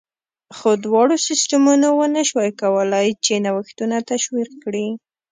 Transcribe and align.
خو 0.57 0.69
دواړو 0.85 1.15
سیستمونو 1.27 1.87
ونه 1.99 2.21
شوای 2.29 2.51
کولای 2.61 3.07
چې 3.25 3.33
نوښتونه 3.45 3.97
تشویق 4.11 4.49
کړي 4.63 4.87